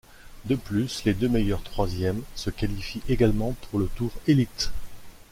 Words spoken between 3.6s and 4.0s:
pour le